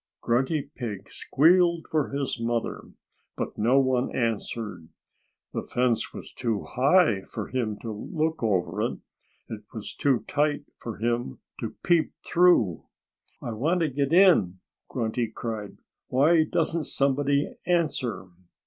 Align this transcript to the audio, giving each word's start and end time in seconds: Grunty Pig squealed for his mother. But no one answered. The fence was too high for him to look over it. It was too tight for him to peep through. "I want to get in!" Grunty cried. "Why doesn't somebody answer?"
Grunty 0.19 0.63
Pig 0.63 1.11
squealed 1.11 1.85
for 1.91 2.09
his 2.09 2.39
mother. 2.39 2.89
But 3.37 3.55
no 3.55 3.79
one 3.79 4.11
answered. 4.15 4.87
The 5.53 5.61
fence 5.61 6.11
was 6.11 6.33
too 6.33 6.63
high 6.63 7.21
for 7.29 7.49
him 7.49 7.77
to 7.83 7.91
look 7.91 8.41
over 8.41 8.81
it. 8.81 8.97
It 9.47 9.61
was 9.75 9.93
too 9.93 10.25
tight 10.27 10.65
for 10.79 10.97
him 10.97 11.37
to 11.59 11.75
peep 11.83 12.13
through. 12.25 12.83
"I 13.43 13.51
want 13.51 13.81
to 13.81 13.89
get 13.89 14.11
in!" 14.11 14.57
Grunty 14.89 15.27
cried. 15.27 15.77
"Why 16.07 16.45
doesn't 16.45 16.85
somebody 16.85 17.53
answer?" 17.67 18.27